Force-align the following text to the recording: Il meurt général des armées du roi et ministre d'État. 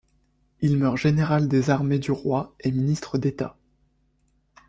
Il 0.61 0.77
meurt 0.79 0.97
général 0.97 1.47
des 1.47 1.69
armées 1.69 1.99
du 1.99 2.09
roi 2.11 2.55
et 2.61 2.71
ministre 2.71 3.19
d'État. 3.19 3.55